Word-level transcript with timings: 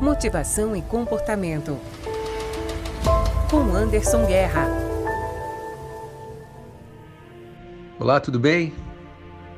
Motivação 0.00 0.76
e 0.76 0.82
comportamento. 0.82 1.76
Com 3.50 3.74
Anderson 3.74 4.26
Guerra. 4.26 4.68
Olá, 7.98 8.20
tudo 8.20 8.38
bem? 8.38 8.72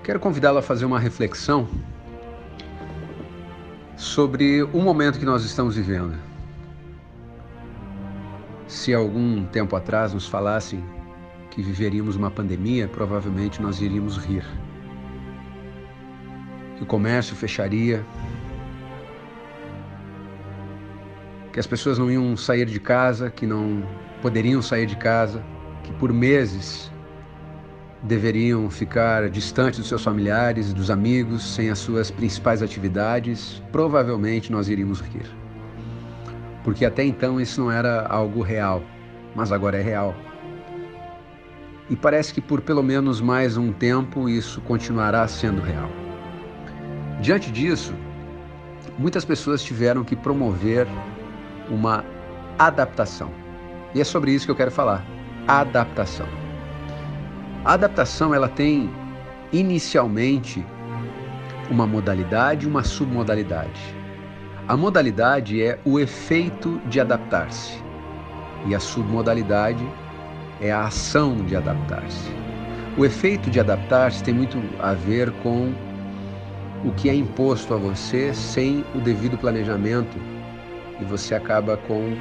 Quero 0.03 0.19
convidá-lo 0.19 0.57
a 0.57 0.63
fazer 0.63 0.87
uma 0.87 0.99
reflexão 0.99 1.69
sobre 3.99 4.63
o 4.63 4.81
momento 4.81 5.19
que 5.19 5.27
nós 5.27 5.45
estamos 5.45 5.77
vivendo. 5.77 6.19
Se 8.67 8.95
algum 8.95 9.45
tempo 9.45 9.77
atrás 9.77 10.15
nos 10.15 10.27
falassem 10.27 10.83
que 11.51 11.61
viveríamos 11.61 12.17
uma 12.17 12.31
pandemia, 12.31 12.89
provavelmente 12.89 13.61
nós 13.61 13.79
iríamos 13.83 14.17
rir. 14.17 14.47
Que 16.79 16.83
o 16.83 16.87
comércio 16.87 17.37
fecharia, 17.37 18.03
que 21.53 21.59
as 21.59 21.67
pessoas 21.67 21.99
não 21.99 22.11
iam 22.11 22.37
sair 22.37 22.67
de 22.67 22.79
casa, 22.79 23.31
que 23.31 23.47
não 23.47 23.83
poderiam 24.23 24.63
sair 24.63 24.87
de 24.87 24.97
casa, 24.97 25.43
que 25.83 25.93
por 25.93 26.13
meses 26.13 26.91
deveriam 28.03 28.71
ficar 28.71 29.29
distantes 29.29 29.79
dos 29.79 29.89
seus 29.89 30.03
familiares, 30.03 30.73
dos 30.73 30.91
amigos, 30.91 31.55
sem 31.55 31.71
as 31.71 31.79
suas 31.79 32.11
principais 32.11 32.63
atividades, 32.63 33.63
provavelmente 33.71 34.51
nós 34.51 34.69
iríamos 34.69 35.01
rir. 35.01 35.31
Porque 36.65 36.85
até 36.85 37.05
então 37.05 37.41
isso 37.41 37.61
não 37.61 37.71
era 37.71 38.07
algo 38.07 38.43
real, 38.43 38.83
mas 39.35 39.53
agora 39.53 39.79
é 39.79 39.83
real. 39.83 40.15
E 41.91 41.97
parece 41.97 42.33
que 42.33 42.41
por 42.41 42.61
pelo 42.61 42.83
menos 42.83 43.21
mais 43.21 43.57
um 43.57 43.73
tempo 43.73 44.29
isso 44.29 44.61
continuará 44.61 45.27
sendo 45.27 45.61
real. 45.61 45.91
Diante 47.21 47.51
disso, 47.51 47.93
muitas 48.99 49.25
pessoas 49.25 49.63
tiveram 49.63 50.05
que 50.05 50.15
promover 50.15 50.87
uma 51.71 52.05
adaptação. 52.59 53.31
E 53.95 54.01
é 54.01 54.05
sobre 54.05 54.33
isso 54.33 54.45
que 54.45 54.51
eu 54.51 54.57
quero 54.57 54.71
falar. 54.71 55.05
Adaptação. 55.47 56.27
A 57.65 57.75
adaptação 57.75 58.35
ela 58.35 58.49
tem 58.49 58.91
inicialmente 59.53 60.65
uma 61.71 61.87
modalidade 61.87 62.67
e 62.67 62.69
uma 62.69 62.83
submodalidade. 62.83 63.81
A 64.69 64.77
modalidade 64.77 65.63
é 65.63 65.79
o 65.85 65.99
efeito 65.99 66.81
de 66.87 67.01
adaptar-se 67.01 67.83
e 68.67 68.75
a 68.75 68.81
submodalidade 68.81 69.85
é 70.61 70.71
a 70.71 70.85
ação 70.85 71.37
de 71.47 71.57
adaptar-se. 71.57 72.31
O 72.97 73.05
efeito 73.05 73.51
de 73.51 73.59
adaptar-se 73.59 74.23
tem 74.23 74.35
muito 74.35 74.59
a 74.81 74.93
ver 74.93 75.31
com 75.43 75.73
o 76.85 76.91
que 76.93 77.09
é 77.09 77.15
imposto 77.15 77.75
a 77.75 77.77
você 77.77 78.35
sem 78.35 78.85
o 78.95 78.99
devido 78.99 79.39
planejamento 79.39 80.19
e 81.01 81.05
você 81.05 81.35
acaba 81.35 81.77
com 81.77 82.15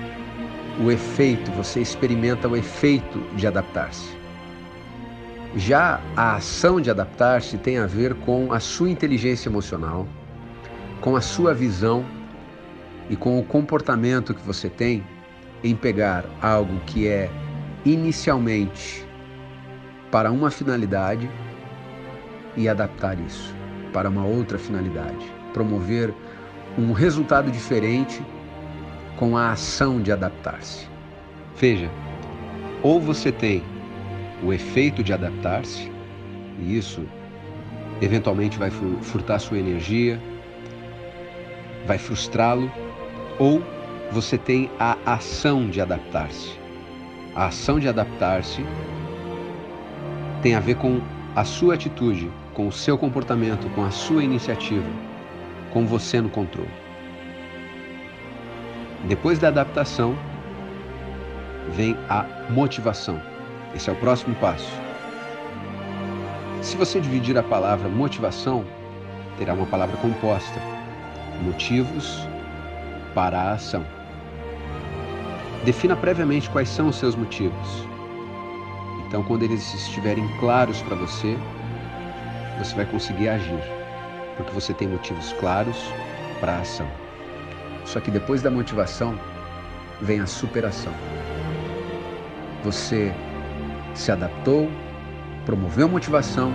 o 0.82 0.92
efeito, 0.92 1.52
você 1.52 1.82
experimenta 1.82 2.48
o 2.48 2.56
efeito 2.56 3.20
de 3.36 3.46
adaptar-se. 3.46 4.18
Já 5.56 6.00
a 6.16 6.36
ação 6.36 6.80
de 6.80 6.90
adaptar-se 6.90 7.58
tem 7.58 7.80
a 7.80 7.86
ver 7.86 8.14
com 8.16 8.54
a 8.54 8.60
sua 8.60 8.90
inteligência 8.90 9.50
emocional, 9.50 10.08
com 11.02 11.16
a 11.16 11.22
sua 11.22 11.54
visão 11.54 12.06
e 13.10 13.16
com 13.16 13.40
o 13.40 13.44
comportamento 13.44 14.34
que 14.34 14.42
você 14.42 14.70
tem 14.70 15.04
em 15.64 15.76
pegar 15.76 16.24
algo 16.42 16.80
que 16.86 17.08
é 17.08 17.30
inicialmente 17.84 19.06
para 20.12 20.32
uma 20.32 20.52
finalidade 20.52 21.30
e 22.56 22.70
adaptar 22.70 23.20
isso 23.20 23.54
para 23.92 24.10
uma 24.10 24.26
outra 24.26 24.58
finalidade, 24.58 25.26
promover 25.54 26.14
um 26.78 26.92
resultado 26.92 27.52
diferente 27.52 28.24
com 29.20 29.36
a 29.36 29.52
ação 29.52 30.02
de 30.02 30.14
adaptar-se. 30.14 30.88
Veja, 31.58 31.92
ou 32.82 33.02
você 33.02 33.34
tem 33.34 33.62
o 34.42 34.54
efeito 34.54 35.04
de 35.04 35.12
adaptar-se, 35.12 35.92
e 36.58 36.78
isso 36.78 37.04
eventualmente 38.02 38.58
vai 38.58 38.72
furtar 38.72 39.40
sua 39.40 39.60
energia, 39.60 40.18
vai 41.86 41.98
frustrá-lo, 41.98 42.72
ou 43.38 43.62
você 44.10 44.38
tem 44.38 44.72
a 44.80 44.98
ação 45.06 45.70
de 45.70 45.82
adaptar-se. 45.82 46.58
A 47.36 47.48
ação 47.48 47.78
de 47.78 47.90
adaptar-se 47.90 48.66
tem 50.42 50.56
a 50.56 50.62
ver 50.62 50.76
com 50.76 51.02
a 51.36 51.44
sua 51.44 51.74
atitude, 51.74 52.32
com 52.54 52.70
o 52.70 52.72
seu 52.72 52.98
comportamento, 52.98 53.70
com 53.76 53.84
a 53.84 53.92
sua 53.92 54.24
iniciativa, 54.24 54.88
com 55.74 55.86
você 55.86 56.22
no 56.22 56.30
controle. 56.30 56.89
Depois 59.06 59.40
da 59.40 59.48
adaptação, 59.48 60.16
vem 61.70 61.96
a 62.10 62.26
motivação. 62.50 63.22
Esse 63.74 63.90
é 63.90 63.94
o 63.94 63.96
próximo 63.96 64.36
passo. 64.36 64.72
Se 66.62 66.76
você 66.76 67.00
dividir 67.00 67.38
a 67.38 67.44
palavra 67.44 67.88
motivação, 67.88 68.66
terá 69.38 69.54
uma 69.54 69.66
palavra 69.66 69.96
composta: 69.98 70.60
motivos 71.42 72.28
para 73.16 73.40
a 73.40 73.52
ação. 73.54 73.86
Defina 75.64 75.96
previamente 75.96 76.50
quais 76.50 76.70
são 76.70 76.90
os 76.90 76.98
seus 76.98 77.16
motivos. 77.16 77.88
Então, 79.08 79.24
quando 79.24 79.44
eles 79.44 79.74
estiverem 79.74 80.28
claros 80.40 80.82
para 80.82 80.96
você, 80.96 81.38
você 82.58 82.76
vai 82.76 82.86
conseguir 82.86 83.30
agir, 83.30 83.64
porque 84.36 84.52
você 84.52 84.74
tem 84.74 84.88
motivos 84.88 85.34
claros 85.40 85.78
para 86.40 86.54
a 86.54 86.60
ação. 86.60 87.09
Só 87.90 88.00
que 88.00 88.12
depois 88.12 88.44
da 88.44 88.52
motivação 88.52 89.20
vem 90.00 90.20
a 90.20 90.28
superação. 90.28 90.94
Você 92.64 93.12
se 93.96 94.12
adaptou, 94.12 94.70
promoveu 95.44 95.88
a 95.88 95.90
motivação 95.90 96.54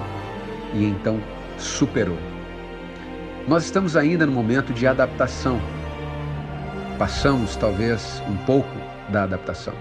e 0.72 0.84
então 0.84 1.20
superou. 1.58 2.16
Nós 3.48 3.64
estamos 3.64 3.96
ainda 3.96 4.24
no 4.24 4.30
momento 4.30 4.72
de 4.72 4.86
adaptação. 4.86 5.60
Passamos 7.00 7.56
talvez 7.56 8.22
um 8.28 8.36
pouco 8.46 8.70
da 9.08 9.24
adaptação. 9.24 9.74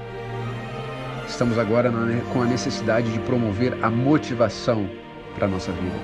Estamos 1.27 1.59
agora 1.59 1.91
com 2.33 2.41
a 2.41 2.45
necessidade 2.45 3.11
de 3.13 3.19
promover 3.19 3.77
a 3.83 3.91
motivação 3.91 4.89
para 5.35 5.45
a 5.45 5.49
nossa 5.49 5.71
vida. 5.71 5.95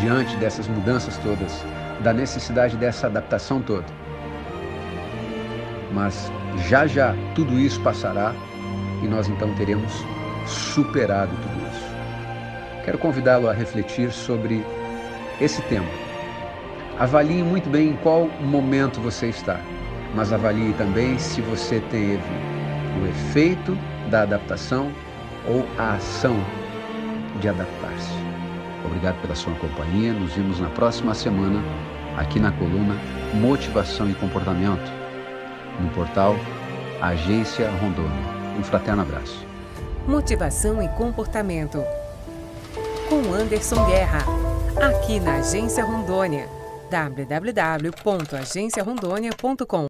Diante 0.00 0.34
dessas 0.38 0.66
mudanças 0.66 1.16
todas, 1.18 1.64
da 2.00 2.12
necessidade 2.12 2.76
dessa 2.76 3.06
adaptação 3.06 3.62
toda 3.62 4.00
mas 5.92 6.30
já 6.68 6.86
já 6.86 7.14
tudo 7.34 7.58
isso 7.58 7.80
passará 7.80 8.34
e 9.02 9.06
nós 9.06 9.28
então 9.28 9.52
teremos 9.54 10.04
superado 10.46 11.30
tudo 11.36 11.70
isso. 11.70 11.90
Quero 12.84 12.98
convidá-lo 12.98 13.48
a 13.48 13.52
refletir 13.52 14.10
sobre 14.10 14.64
esse 15.40 15.62
tema. 15.62 15.88
Avalie 16.98 17.42
muito 17.42 17.68
bem 17.68 17.90
em 17.90 17.96
qual 17.96 18.28
momento 18.40 19.00
você 19.00 19.28
está, 19.28 19.60
mas 20.14 20.32
avalie 20.32 20.72
também 20.74 21.18
se 21.18 21.40
você 21.40 21.80
teve 21.90 22.22
o 23.00 23.06
efeito 23.06 23.76
da 24.10 24.22
adaptação 24.22 24.90
ou 25.48 25.66
a 25.78 25.94
ação 25.94 26.36
de 27.40 27.48
adaptar-se. 27.48 28.12
Obrigado 28.84 29.20
pela 29.22 29.34
sua 29.34 29.54
companhia. 29.54 30.12
Nos 30.12 30.32
vemos 30.32 30.60
na 30.60 30.68
próxima 30.70 31.14
semana 31.14 31.62
aqui 32.16 32.38
na 32.38 32.52
coluna 32.52 32.94
Motivação 33.34 34.10
e 34.10 34.14
Comportamento 34.14 35.00
no 35.80 35.90
portal 35.90 36.36
Agência 37.00 37.70
Rondônia. 37.80 38.40
Um 38.58 38.62
fraterno 38.62 39.00
abraço. 39.02 39.44
Motivação 40.06 40.80
e 40.82 40.88
comportamento. 40.90 41.82
Com 43.08 43.32
Anderson 43.32 43.86
Guerra, 43.86 44.18
aqui 44.76 45.18
na 45.18 45.36
Agência 45.36 45.82
Rondônia. 45.82 46.46
www.agenciarondônia.com 46.90 49.78